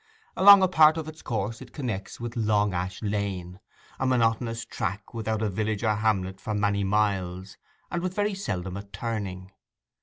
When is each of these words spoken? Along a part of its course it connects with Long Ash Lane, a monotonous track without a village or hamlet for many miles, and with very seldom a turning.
Along 0.35 0.63
a 0.63 0.67
part 0.67 0.97
of 0.97 1.07
its 1.07 1.21
course 1.21 1.61
it 1.61 1.73
connects 1.73 2.19
with 2.19 2.35
Long 2.35 2.73
Ash 2.73 3.03
Lane, 3.03 3.59
a 3.99 4.07
monotonous 4.07 4.65
track 4.65 5.13
without 5.13 5.43
a 5.43 5.47
village 5.51 5.83
or 5.83 5.93
hamlet 5.97 6.41
for 6.41 6.55
many 6.55 6.83
miles, 6.83 7.55
and 7.91 8.01
with 8.01 8.15
very 8.15 8.33
seldom 8.33 8.75
a 8.77 8.81
turning. 8.81 9.51